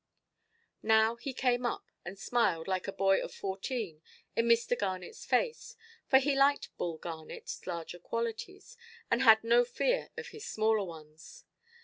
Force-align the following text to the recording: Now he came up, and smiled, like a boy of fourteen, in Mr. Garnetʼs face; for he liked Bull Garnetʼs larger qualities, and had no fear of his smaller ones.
Now 0.81 1.15
he 1.15 1.31
came 1.31 1.63
up, 1.63 1.91
and 2.03 2.17
smiled, 2.17 2.67
like 2.67 2.87
a 2.87 2.91
boy 2.91 3.21
of 3.23 3.31
fourteen, 3.31 4.01
in 4.35 4.47
Mr. 4.47 4.75
Garnetʼs 4.75 5.27
face; 5.27 5.75
for 6.07 6.17
he 6.17 6.35
liked 6.35 6.75
Bull 6.75 6.97
Garnetʼs 6.97 7.67
larger 7.67 7.99
qualities, 7.99 8.75
and 9.11 9.21
had 9.21 9.43
no 9.43 9.63
fear 9.63 10.09
of 10.17 10.29
his 10.29 10.43
smaller 10.47 10.85
ones. 10.85 11.45